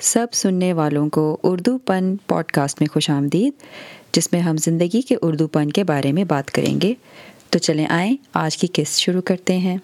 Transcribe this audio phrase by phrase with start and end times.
[0.00, 3.52] سب سننے والوں کو اردو پن پوڈ کاسٹ میں خوش آمدید،
[4.12, 6.94] جس میں ہم زندگی کے اردو پن کے بارے میں بات کریں گے۔
[7.50, 9.76] تو چلیں آئیں، آج کی قسط شروع کرتے ہیں۔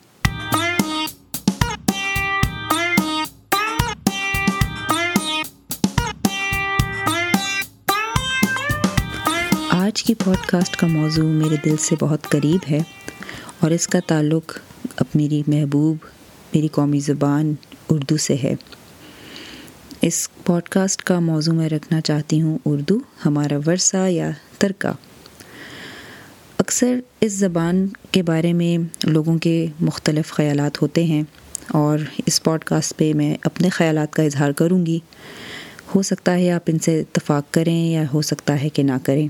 [9.70, 12.78] آج کی پوڈ کاسٹ کا موضوع میرے دل سے بہت قریب ہے
[13.60, 14.58] اور اس کا تعلق
[14.96, 15.96] اب میری محبوب،
[16.54, 17.54] میری قومی زبان
[17.88, 18.54] اردو سے ہے۔
[20.02, 24.92] اس پوڈ کاسٹ کا موضوع میں رکھنا چاہتی ہوں اردو، ہمارا ورثہ یا ترکہ۔
[26.58, 31.22] اکثر اس زبان کے بارے میں لوگوں کے مختلف خیالات ہوتے ہیں
[31.68, 34.98] اور اس پوڈ کاسٹ پہ میں اپنے خیالات کا اظہار کروں گی۔
[35.94, 39.28] ہو سکتا ہے آپ ان سے اتفاق کریں یا ہو سکتا ہے کہ نہ کریں،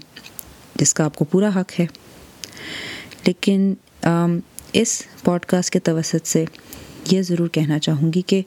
[0.74, 1.86] جس کا آپ کو پورا حق ہے۔
[3.26, 3.74] لیکن
[4.72, 6.44] اس پوڈ کاسٹ کے توسط سے
[7.10, 8.42] یہ ضرور کہنا چاہوں گی کہ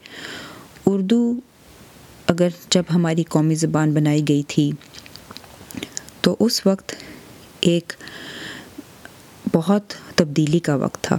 [0.86, 1.40] اردو
[2.30, 4.72] اگر جب ہماری قومی زبان بنائی گئی تھی،
[6.22, 6.96] تو اس وقت
[7.60, 7.94] ایک
[9.54, 11.18] بہت تبدیلی کا وقت تھا۔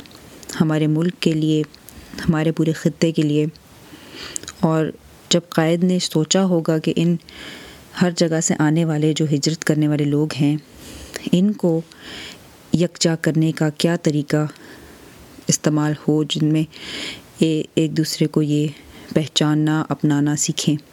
[0.60, 1.62] ہمارے ملک کے لیے،
[2.28, 3.46] ہمارے پورے خطے کے لیے۔
[4.60, 4.86] اور
[5.28, 7.16] جب قائد نے سوچا ہوگا کہ ان
[8.02, 10.56] ہر جگہ سے آنے والے، جو ہجرت کرنے والے لوگ ہیں،
[11.32, 11.80] ان کو
[12.72, 14.46] یکجا کرنے کا کیا طریقہ
[15.46, 16.64] استعمال ہو، جن میں
[17.38, 18.68] ایک دوسرے کو یہ
[19.14, 20.89] پہچاننا، اپنانا سیکھیں۔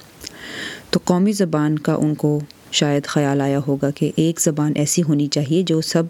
[0.90, 2.40] تو قومی زبان کا ان کو
[2.72, 6.04] شاید خیال آیا ہوگا کہ ایک زبان ایسی ہونی چاہیے جو سب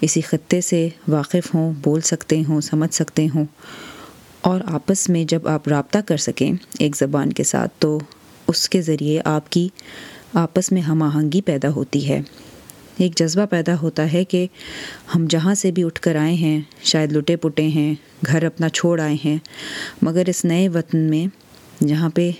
[0.00, 3.44] اسی خطے سے واقف ہوں، بول سکتے ہوں، سمجھ سکتے ہوں۔
[4.40, 7.98] اور آپس میں جب آپ رابطہ کر سکیں ایک زبان کے ساتھ، تو
[8.48, 9.68] اس کے ذریعے آپ کی
[10.34, 12.20] آپس میں ہم آہنگی پیدا ہوتی ہے۔
[12.98, 14.46] ایک جذبہ پیدا ہوتا ہے کہ
[15.14, 17.94] ہم جہاں سے بھی اٹھ کر آئے ہیں، شاید لٹے پٹے ہیں،
[18.26, 19.36] گھر اپنا چھوڑ آئے ہیں،
[20.02, 21.26] مگر اس نئے وطن میں
[21.84, 22.30] جہاں پہ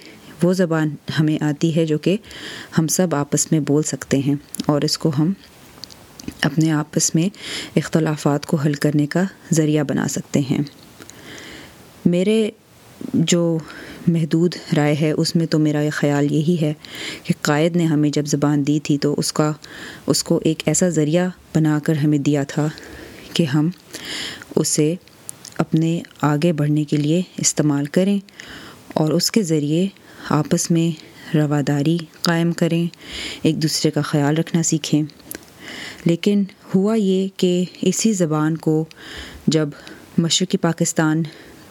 [0.42, 0.88] وہ زبان
[1.20, 2.16] ہمیں آتی ہے جو کہ
[2.78, 4.34] ہم سب آپس میں بول سکتے ہیں
[4.66, 5.32] اور اس کو ہم
[6.40, 7.28] اپنے آپس میں
[7.76, 10.58] اختلافات کو حل کرنے کا ذریعہ بنا سکتے ہیں۔
[12.04, 12.50] میرے
[13.14, 13.58] جو
[14.06, 16.72] محدود رائے ہے، اس میں تو میرا یہ خیال یہی ہے
[17.22, 19.52] کہ قائد نے ہمیں جب زبان دی تھی تو اس کا،
[20.06, 22.66] اس کو ایک ایسا ذریعہ بنا کر ہمیں دیا تھا
[23.32, 23.70] کہ ہم
[24.56, 24.94] اسے
[25.58, 28.18] اپنے آگے بڑھنے کے لیے استعمال کریں
[28.94, 29.86] اور اس کے ذریعے
[30.30, 31.00] آپس میں
[31.36, 32.86] رواداری قائم کریں،
[33.42, 35.02] ایک دوسرے کا خیال رکھنا سیکھیں۔
[36.04, 36.42] لیکن
[36.74, 38.84] ہوا یہ کہ اسی زبان کو
[39.46, 39.68] جب
[40.18, 41.22] مشرقی پاکستان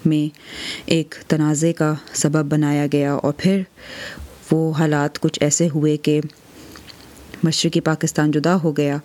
[0.05, 0.37] میں
[0.85, 3.61] ایک تنازع کا سبب بنایا گیا اور پھر
[4.51, 6.21] وہ حالات کچھ ایسے ہوئے کہ
[7.43, 8.97] مشرقی پاکستان جدا ہو گیا،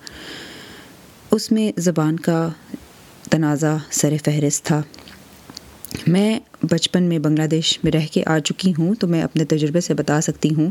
[1.31, 2.49] اس میں زبان کا
[3.31, 4.83] تنازع سر فہرست تھا۔
[6.07, 9.81] میں بچپن میں بنگلہ دیش میں رہ کے آ چکی ہوں تو میں اپنے تجربے
[9.81, 10.71] سے بتا سکتی ہوں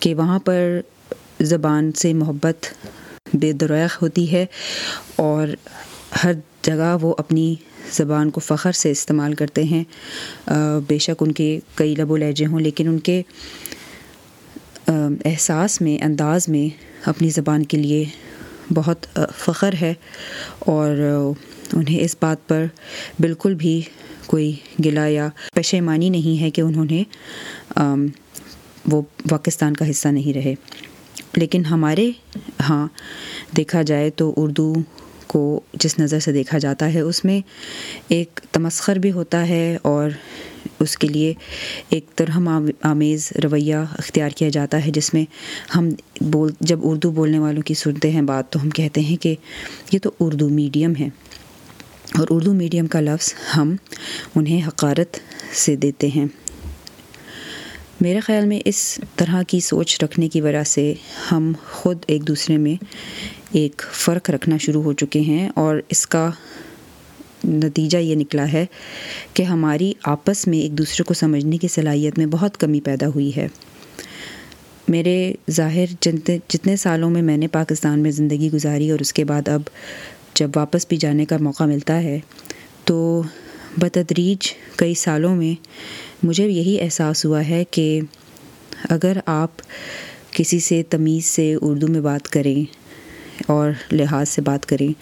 [0.00, 0.80] کہ وہاں پر
[1.40, 2.66] زبان سے محبت
[3.34, 4.46] بے دریغ ہوتی ہے
[5.16, 5.48] اور
[6.24, 6.32] ہر
[6.62, 7.54] جگہ وہ اپنی
[7.92, 9.84] زبان کو فخر سے استعمال کرتے ہیں۔
[10.86, 13.22] بے شک ان کے کئی لب و لہجے ہوں، لیکن ان کے
[15.24, 16.68] احساس میں، انداز میں
[17.08, 18.04] اپنی زبان کے لیے
[18.74, 19.06] بہت
[19.38, 19.94] فخر ہے
[20.58, 21.32] اور
[21.72, 22.64] انہیں اس بات پر
[23.20, 23.80] بالکل بھی
[24.26, 27.02] کوئی گلا یا پشیمانی نہیں ہے کہ انہوں نے
[28.92, 30.54] وہ پاکستان کا حصہ نہیں رہے۔
[31.36, 32.10] لیکن ہمارے
[32.68, 32.86] ہاں
[33.56, 34.72] دیکھا جائے تو اردو
[35.26, 37.40] کو جس نظر سے دیکھا جاتا ہے، اس میں
[38.08, 40.10] ایک تمسخر بھی ہوتا ہے اور
[40.80, 41.32] اس کے لیے
[41.88, 42.48] ایک ترہم
[42.82, 45.24] آمیز رویہ اختیار کیا جاتا ہے، جس میں
[45.76, 45.88] ہم
[46.20, 49.34] بول، جب اردو بولنے والوں کی سنتے ہیں بات تو ہم کہتے ہیں کہ
[49.92, 51.08] یہ تو اردو میڈیم ہے۔
[52.18, 53.76] اور اردو میڈیم کا لفظ ہم
[54.34, 55.16] انہیں حقارت
[55.52, 56.26] سے دیتے ہیں۔
[58.00, 60.94] میرے خیال میں اس طرح کی سوچ رکھنے کی وجہ سے
[61.32, 62.84] ہم خود ایک دوسرے میں
[63.52, 66.30] ایک فرق رکھنا شروع ہو چکے ہیں اور اس کا
[67.44, 68.66] نتیجہ یہ نکلا ہے
[69.34, 73.36] کہ ہماری آپس میں ایک دوسرے کو سمجھنے کی صلاحیت میں بہت کمی پیدا ہوئی
[73.36, 73.48] ہے۔
[74.88, 79.24] میرے ظاہر جتنے جتنے سالوں میں میں نے پاکستان میں زندگی گزاری اور اس کے
[79.24, 79.60] بعد اب
[80.42, 82.18] جب واپس بھی جانے کا موقع ملتا ہے،
[82.84, 83.22] تو
[83.78, 85.54] بتدریج کئی سالوں میں
[86.22, 88.00] مجھے یہی احساس ہوا ہے کہ
[88.90, 89.62] اگر آپ
[90.30, 92.64] کسی سے تمیز سے اردو میں بات کریں
[93.46, 94.92] اور لحاظ سے بات کریں،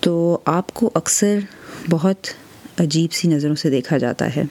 [0.00, 1.38] تو آپ کو اکثر
[1.90, 2.26] بہت
[2.78, 4.42] عجیب سی نظروں سے دیکھا جاتا ہے۔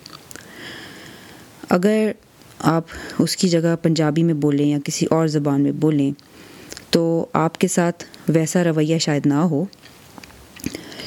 [1.70, 2.12] اگر
[2.60, 2.84] آپ
[3.20, 6.12] اس کی جگہ پنجابی میں بولیں یا کسی اور زبان میں بولیں
[6.96, 9.66] تو آپ کے ساتھ ویسا رویہ شاید نہ ہو۔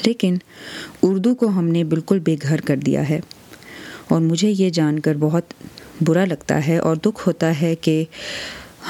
[0.07, 0.37] لیکن
[1.03, 3.21] اردو کو ہم نے بالکل بے گھر کر دیا ہے۔
[4.09, 5.45] اور مجھے یہ جان کر بہت
[6.01, 8.05] برا لگتا ہے اور دکھ ہوتا ہے کہ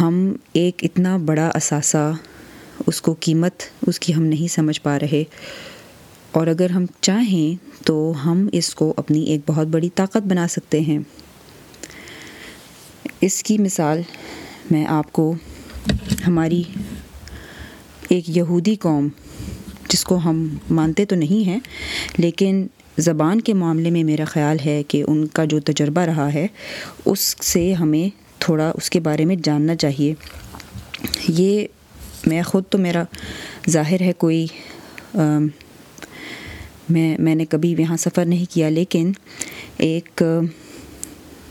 [0.00, 2.12] ہم ایک اتنا بڑا اثاثہ،
[2.86, 3.52] اس کو قیمت،
[3.86, 5.24] اس کی ہم نہیں سمجھ پا رہے۔
[6.32, 10.80] اور اگر ہم چاہیں تو ہم اس کو اپنی ایک بہت بڑی طاقت بنا سکتے
[10.80, 10.98] ہیں۔
[13.20, 14.02] اس کی مثال
[14.70, 15.34] میں آپ کو
[16.26, 16.62] ہماری
[18.08, 19.08] ایک یہودی قوم
[19.88, 21.58] جس کو ہم مانتے تو نہیں ہیں،
[22.18, 22.66] لیکن
[22.98, 26.46] زبان کے معاملے میں میرا خیال ہے کہ ان کا جو تجربہ رہا ہے،
[27.04, 28.08] اس سے ہمیں
[28.38, 30.14] تھوڑا اس کے بارے میں جاننا چاہیے۔
[31.28, 31.66] یہ
[32.26, 33.02] میں خود تو میرا
[33.70, 34.46] ظاہر ہے کوئی
[36.90, 39.12] میں میں نے کبھی یہاں سفر نہیں کیا، لیکن
[39.78, 40.22] ایک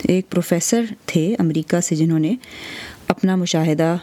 [0.03, 2.35] ایک پروفیسر تھے امریکہ سے جنہوں نے
[3.07, 3.95] اپنا مشاہدہ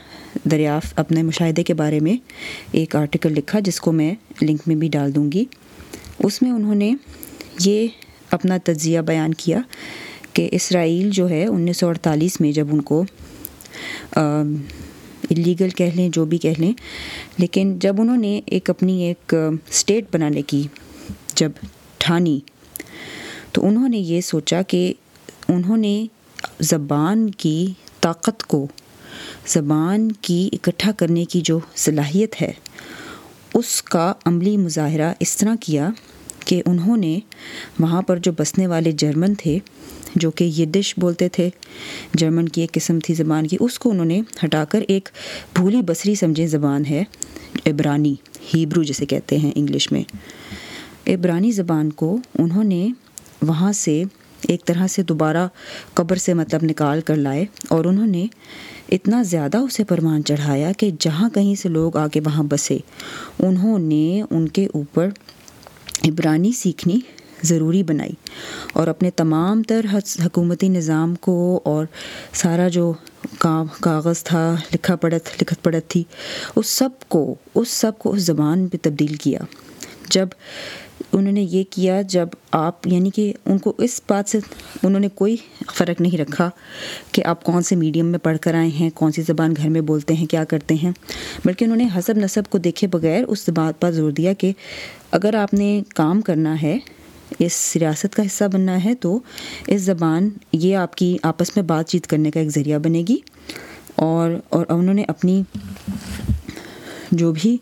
[0.51, 2.17] دریافت اپنے مشاہدے کے بارے میں
[2.73, 5.45] ایک آرٹیکل لکھا، جس کو میں لنک میں بھی ڈال دوں گی۔
[6.19, 6.93] اس میں انہوں نے
[7.61, 7.87] یہ
[8.31, 9.61] اپنا تجزیہ بیان کیا
[10.33, 13.03] کہ اسرائیل جو ہے انیس سو اڑتالیس میں جب ان کو
[14.17, 16.73] اللیگل کہہ لیں، جو بھی کہہ لیں،
[17.39, 20.63] لیکن جب انہوں نے ایک اپنی ایک اسٹیٹ بنانے کی
[21.37, 21.51] جب
[21.99, 22.39] ٹھانی،
[23.53, 24.93] تو انہوں نے یہ سوچا کہ
[25.49, 25.95] انہوں نے
[26.63, 27.67] زبان کی
[28.01, 28.67] طاقت کو
[29.47, 32.53] زبان کی اکٹھا کرنے کی جو صلاحیت ہے،
[33.55, 35.91] اس کا عملی مظاہرہ اس طرح کیا
[36.47, 37.19] کہ انہوں نے
[37.81, 39.59] وہاں پر جو بسنے والے جرمن تھے،
[40.15, 41.51] جو کہ یہ ڈش بولتے تھے،
[42.15, 45.09] جرمن کی ایک قسم تھی زبان کی، اس کو انہوں نے ہٹا کر ایک
[45.55, 47.05] بھولی بصری سمجھے زبان ہے،
[47.67, 48.15] عبرانی،
[48.55, 50.03] ہیبرو جسے کہتے ہیں انگلش میں۔
[51.07, 52.89] عبرانی زبان کو انہوں نے
[53.43, 54.03] وہاں سے
[54.49, 55.49] ایک طرح سے دوبارہ
[55.95, 58.27] قبر سے مطلب نکال کر لائے اور انہوں نے
[58.93, 62.79] اتنا زیادہ اسے پروان چڑھایا کہ جہاں کہیں سے لوگ آ کے وہاں بسے۔
[63.39, 65.09] انہوں نے ان کے اوپر
[66.05, 67.01] عبرانی سیکھنی
[67.43, 68.13] ضروری بنائی
[68.73, 69.87] اور اپنے تمام تر
[70.27, 71.87] حکومتی نظام کو اور
[72.33, 72.93] سارا جو
[73.39, 76.05] کام کاغذ تھا، لکھا پڑھت لکھت پڑھت تھی،
[76.57, 79.39] اس سب کو، اس سب کو اس زبان پہ تبدیل کیا۔
[80.11, 80.29] جب
[81.15, 84.39] انہوں نے یہ کیا جب آپ یعنی کہ ان کو اس بات سے
[84.83, 85.37] انہوں نے کوئی
[85.75, 86.51] فرق نہیں رکھا
[87.13, 89.81] کہ آپ کون سے میڈیم میں پڑھ کر آئے ہیں، کون سی زبان گھر میں
[89.81, 90.93] بولتے ہیں، کیا کرتے ہیں۔
[91.45, 94.53] بلکہ انہوں نے حسب نصب کو دیکھے بغیر اس بات پر زور دیا کہ
[95.11, 96.79] اگر آپ نے کام کرنا ہے،
[97.39, 99.19] اس ریاست کا حصہ بننا ہے، تو
[99.67, 103.17] اس زبان یہ آپ کی آپس میں بات چیت کرنے کا ایک ذریعہ بنے گی۔
[103.95, 105.43] اور اور انہوں نے اپنی
[107.11, 107.57] جو بھی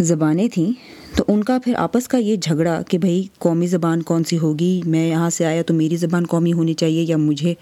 [0.00, 0.87] زبانیں تھیں
[1.28, 5.06] ان کا پھر آپس کا یہ جھگڑا کہ بھائی قومی زبان کون سی ہوگی، میں
[5.08, 7.54] یہاں سے آیا تو میری زبان قومی ہونی چاہیے یا مجھے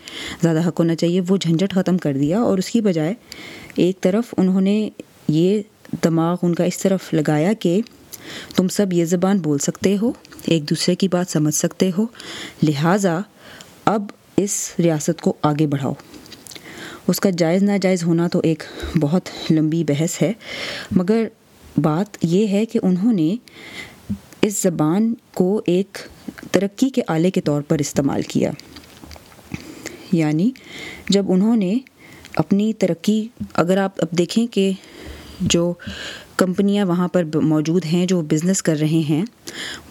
[0.43, 3.15] زیادہ حق ہونا چاہیے، وہ جھنجھٹ ختم کر دیا اور اس کی بجائے
[3.77, 4.89] ایک طرف انہوں نے
[5.29, 5.63] یہ
[6.05, 7.81] دماغ ان کا اس طرف لگایا کہ
[8.57, 10.13] تم سب یہ زبان بول سکتے ہو،
[10.45, 12.07] ایک دوسرے کی بات سمجھ سکتے ہو،
[12.63, 13.21] لہٰذا
[13.85, 14.03] اب
[14.37, 15.93] اس ریاست کو آگے بڑھاؤ۔
[17.09, 18.63] اس کا جائز ناجائز ہونا تو ایک
[19.01, 20.33] بہت لمبی بحث ہے،
[20.93, 21.27] مگر
[21.79, 23.37] بات یہ ہے کہ انہوں نے
[24.43, 25.99] اس زبان کو ایک
[26.51, 28.51] ترقی کے آلے کے طور پر استعمال کیا۔
[30.13, 30.51] یعنی
[31.09, 31.79] جب انہوں نے
[32.37, 34.73] اپنی ترقی، اگر آپ اب دیکھیں کہ
[35.41, 35.75] جو
[36.37, 39.25] کمپنیاں وہاں پر موجود ہیں، جو بزنس کر رہے ہیں،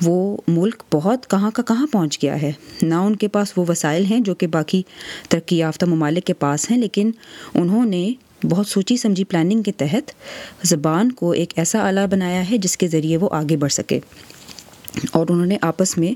[0.01, 2.51] وہ ملک بہت کہاں کا کہاں پہنچ گیا ہے۔
[2.81, 4.83] نہ ان کے پاس وہ وسائل ہیں جو کہ باقی
[5.29, 7.11] ترقی یافتہ ممالک کے پاس ہیں، لیکن
[7.53, 8.13] انہوں نے
[8.49, 10.11] بہت سوچی سمجھی پلاننگ کے تحت
[10.63, 13.99] زبان کو ایک ایسا آلہ بنایا ہے جس کے ذریعے وہ آگے بڑھ سکے
[15.11, 16.13] اور انہوں نے آپس میں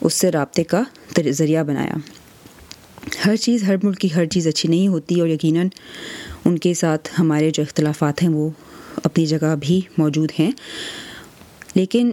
[0.00, 0.82] اس سے رابطے کا
[1.30, 1.94] ذریعہ بنایا۔
[3.26, 5.68] ہر چیز، ہر ملک کی ہر چیز اچھی نہیں ہوتی اور یقیناً
[6.44, 8.50] ان کے ساتھ ہمارے جو اختلافات ہیں وہ
[9.04, 10.50] اپنی جگہ بھی موجود ہیں۔
[11.74, 12.12] لیکن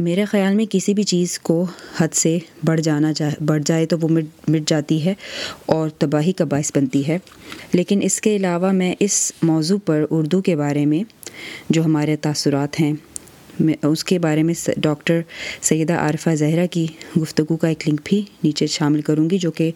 [0.00, 1.64] میرے خیال میں کسی بھی چیز کو
[1.98, 5.14] حد سے بڑھ جانا چاہ، بڑھ جائے تو وہ مٹ مٹ جاتی ہے
[5.66, 7.18] اور تباہی کا باعث بنتی ہے۔
[7.72, 11.02] لیکن اس کے علاوہ میں اس موضوع پر اردو کے بارے میں
[11.70, 12.92] جو ہمارے تاثرات ہیں،
[13.60, 15.20] میں، اس کے بارے میں ڈاکٹر
[15.62, 16.86] سیدہ عارفہ زہرا کی
[17.20, 19.70] گفتگو کا ایک لنک بھی نیچے شامل کروں گی، جو کہ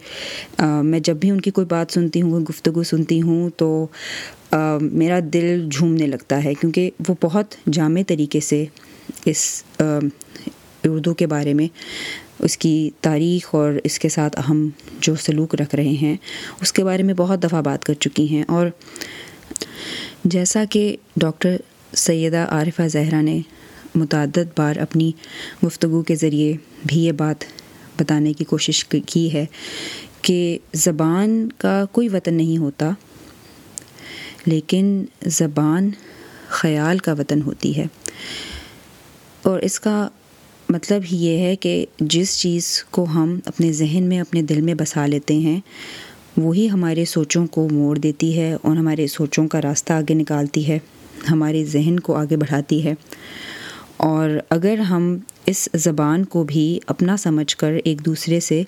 [0.83, 3.87] میں جب بھی ان کی کوئی بات سنتی ہوں، گفتگو سنتی ہوں تو
[4.81, 8.65] میرا دل جھومنے لگتا ہے، کیونکہ وہ بہت جامع طریقے سے
[9.25, 9.65] اس
[10.85, 11.69] اردو کے بارے میں،
[12.39, 14.69] اس کی تاریخ اور اس کے ساتھ اہم
[15.01, 16.17] جو سلوک رکھ رہے ہیں،
[16.61, 18.67] اس کے بارے میں بہت دفعہ بات کر چکی ہیں۔ اور
[20.25, 21.57] جیسا کہ ڈاکٹر
[21.97, 23.41] سیدہ عارفہ زہرا نے
[23.95, 25.13] متعدد بار اپنی
[25.67, 26.53] گفتگو کے ذریعے
[26.87, 27.45] بھی یہ بات
[27.99, 29.47] بتانے کی کوشش کی ہے
[30.23, 32.91] کہ زبان کا کوئی وطن نہیں ہوتا،
[34.47, 35.91] لیکن زبان
[36.49, 37.85] خیال کا وطن ہوتی ہے۔
[39.45, 40.09] اور اس کا
[40.69, 44.75] مطلب ہی یہ ہے کہ جس چیز کو ہم اپنے ذہن میں، اپنے دل میں
[44.75, 45.61] بسا لیتے ہیں،
[46.37, 50.79] وہی ہمارے سوچوں کو موڑ دیتی ہے اور ہمارے سوچوں کا راستہ آگے نکالتی ہے،
[51.31, 52.95] ہمارے ذہن کو آگے بڑھاتی ہے۔
[53.97, 58.63] اور اگر ہم اس زبان کو بھی اپنا سمجھ کر ایک دوسرے سے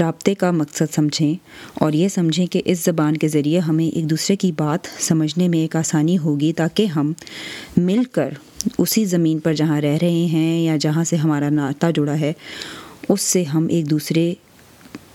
[0.00, 1.34] رابطے کا مقصد سمجھیں
[1.74, 5.58] اور یہ سمجھیں کہ اس زبان کے ذریعے ہمیں ایک دوسرے کی بات سمجھنے میں
[5.58, 7.12] ایک آسانی ہوگی تاکہ ہم
[7.76, 8.30] مل کر
[8.78, 12.32] اسی زمین پر جہاں رہ رہے ہیں یا جہاں سے ہمارا ناطہ جڑا ہے،
[13.08, 14.34] اس سے ہم ایک دوسرے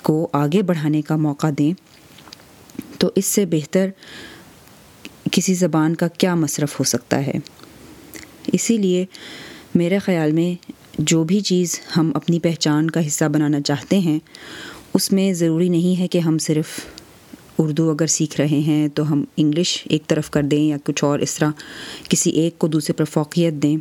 [0.01, 1.73] کو آگے بڑھانے کا موقع دیں۔
[2.99, 3.89] تو اس سے بہتر
[5.31, 7.33] کسی زبان کا کیا مصرف ہو سکتا ہے؟
[8.53, 9.05] اسی لیے
[9.75, 14.19] میرے خیال میں جو بھی چیز ہم اپنی پہچان کا حصہ بنانا چاہتے ہیں،
[14.93, 16.79] اس میں ضروری نہیں ہے کہ ہم صرف
[17.57, 21.19] اردو اگر سیکھ رہے ہیں تو ہم انگلش ایک طرف کر دیں یا کچھ اور
[21.19, 21.51] اس طرح
[22.09, 23.77] کسی ایک کو دوسرے پر فوقیت دیں۔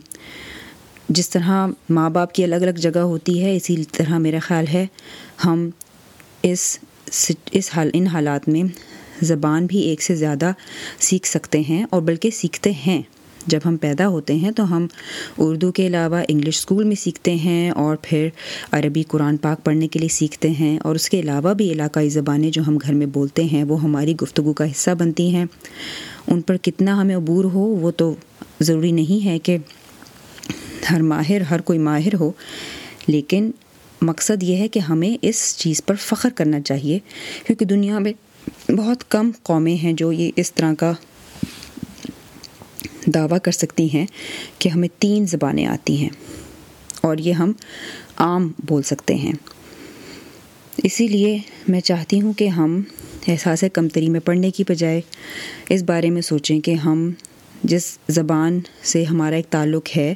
[1.09, 4.87] جس طرح ماں باپ کی الگ الگ جگہ ہوتی ہے، اسی طرح میرا خیال ہے
[5.45, 5.71] ہم
[6.43, 6.79] اس
[7.53, 8.63] اس حال، ان حالات میں
[9.23, 10.53] زبان بھی ایک سے زیادہ
[11.01, 13.03] سیکھ سکتے ہیں اور بلکہ سیکھتے ہیں۔
[13.47, 14.87] جب ہم پیدا ہوتے ہیں تو ہم
[15.39, 18.29] اردو کے علاوہ انگلش اسکول میں سیکھتے ہیں اور پھر
[18.73, 22.51] عربی قرآن پاک پڑھنے کے لیے سیکھتے ہیں اور اس کے علاوہ بھی علاقائی زبانیں
[22.51, 25.45] جو ہم گھر میں بولتے ہیں وہ ہماری گفتگو کا حصہ بنتی ہیں۔
[26.27, 28.15] ان پر کتنا ہمیں عبور ہو وہ تو
[28.61, 29.57] ضروری نہیں ہے کہ
[30.91, 32.33] ہر ماہر، ہر کوئی ماہر ہو،
[33.07, 33.51] لیکن
[34.03, 36.99] مقصد یہ ہے کہ ہمیں اس چیز پر فخر کرنا چاہیے
[37.47, 38.13] کیونکہ دنیا میں
[38.73, 40.93] بہت کم قومیں ہیں جو یہ اس طرح کا
[43.07, 44.07] دعویٰ کر سکتی ہیں
[44.59, 46.11] کہ ہمیں تین زبانیں آتی ہیں
[47.03, 47.53] اور یہ ہم
[48.17, 49.33] عام بول سکتے ہیں۔
[50.77, 52.83] اسی لیے میں چاہتی ہوں کہ ہم
[53.29, 55.01] احساس کمتری میں پڑھنے کی بجائے
[55.69, 57.11] اس بارے میں سوچیں کہ ہم
[57.65, 60.15] جس زبان سے ہمارا ایک تعلق ہے،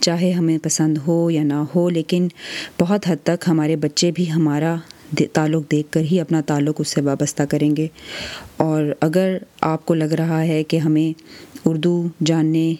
[0.00, 2.28] چاہے ہمیں پسند ہو یا نہ ہو، لیکن
[2.80, 4.76] بہت حد تک ہمارے بچے بھی ہمارا
[5.32, 7.86] تعلق دیکھ کر ہی اپنا تعلق اس سے وابستہ کریں گے۔
[8.56, 11.20] اور اگر آپ کو لگ رہا ہے کہ ہمیں
[11.66, 12.74] اردو جاننے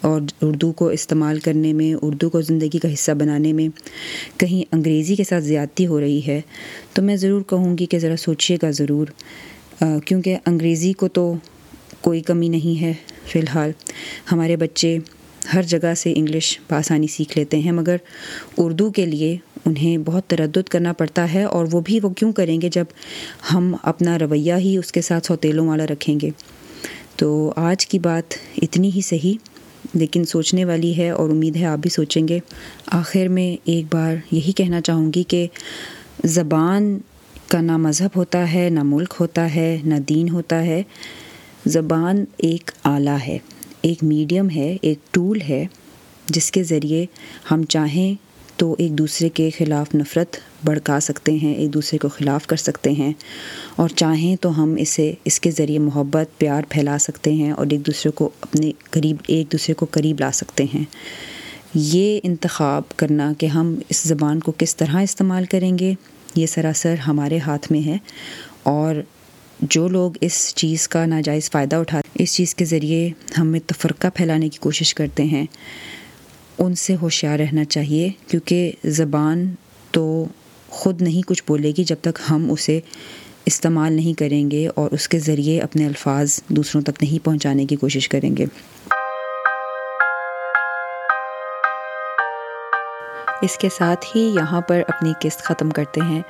[0.00, 3.68] اور اردو کو استعمال کرنے میں، اردو کو زندگی کا حصہ بنانے میں
[4.40, 6.40] کہیں انگریزی کے ساتھ زیادتی ہو رہی ہے۔
[6.92, 9.06] تو میں ضرور کہوں گی کہ ذرا سوچیے گا ضرور۔
[10.04, 11.34] کیونکہ انگریزی کو تو
[12.00, 12.92] کوئی کمی نہیں ہے
[13.26, 13.70] فی الحال۔
[14.32, 14.98] ہمارے بچے
[15.54, 17.96] ہر جگہ سے انگلش بآسانی سیکھ لیتے ہیں، مگر
[18.56, 22.60] اردو کے لیے انہیں بہت تردد کرنا پڑتا ہے اور وہ بھی وہ کیوں کریں
[22.60, 22.84] گے جب
[23.54, 26.30] ہم اپنا رویہ ہی اس کے ساتھ سوتیلوں والا رکھیں گے؟
[27.16, 29.34] تو آج کی بات اتنی ہی صحیح،
[29.94, 32.38] لیکن سوچنے والی ہے اور امید ہے آپ بھی سوچیں گے۔
[32.86, 35.46] آخر میں ایک بار یہی کہنا چاہوں گی کہ
[36.24, 36.98] زبان
[37.48, 40.82] کا نہ مذہب ہوتا ہے، نہ ملک ہوتا ہے، نہ دین ہوتا ہے۔
[41.66, 43.38] زبان ایک آلہ ہے،
[43.82, 45.66] ایک میڈیم ہے، ایک ٹول ہے،
[46.26, 47.06] جس کے ذریعے
[47.50, 48.14] ہم چاہیں
[48.56, 52.90] تو ایک دوسرے کے خلاف نفرت بڑھکا سکتے ہیں، ایک دوسرے کو خلاف کر سکتے
[52.90, 53.12] ہیں۔
[53.76, 57.86] اور چاہیں تو ہم اسے، اس کے ذریعے محبت، پیار پھیلا سکتے ہیں اور ایک
[57.86, 60.84] دوسرے کو اپنے قریب، ایک دوسرے کو قریب لا سکتے ہیں۔
[61.74, 65.94] یہ انتخاب کرنا کہ ہم اس زبان کو کس طرح استعمال کریں گے،
[66.34, 67.96] یہ سراسر ہمارے ہاتھ میں ہے۔
[68.62, 68.94] اور
[69.62, 74.48] جو لوگ اس چیز کا ناجائز فائدہ اٹھاتے اس چیز کے ذریعے ہمیں تفرقہ پھیلانے
[74.48, 75.46] کی کوشش کرتے ہیں۔
[76.58, 79.54] ان سے ہوشیار رہنا چاہیے، کیونکہ زبان
[79.90, 80.24] تو
[80.68, 82.80] خود نہیں کچھ بولے گی جب تک ہم اسے
[83.46, 87.76] استعمال نہیں کریں گے اور اس کے ذریعے اپنے الفاظ دوسروں تک نہیں پہنچانے کی
[87.76, 88.44] کوشش کریں گے۔
[93.42, 96.22] اس کے ساتھ ہی یہاں پر اپنی قسط ختم کرتے ہیں۔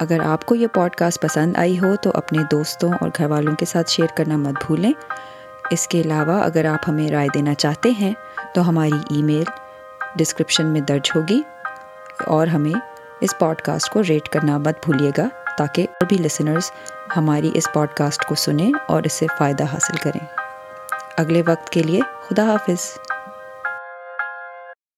[0.00, 3.54] اگر آپ کو یہ پوڈ کاسٹ پسند آئی ہو تو اپنے دوستوں اور گھر والوں
[3.54, 4.92] کے ساتھ شیئر کرنا مت بھولیں۔
[5.70, 8.14] اس کے علاوہ اگر آپ ہمیں رائے دینا چاہتے ہیں
[8.56, 9.44] تو ہماری ای میل
[10.16, 11.42] ڈسکرپشن میں درج ہوگی
[12.26, 12.80] اور ہمیں
[13.20, 16.70] اس پوڈ کاسٹ کو ریٹ کرنا مت بھولیے گا تاکہ اور بھی لسنرز
[17.16, 20.26] ہماری اس پوڈ کاسٹ کو سنیں اور اس سے فائدہ حاصل کریں۔
[21.16, 22.98] اگلے وقت کے لیے خدا حافظ۔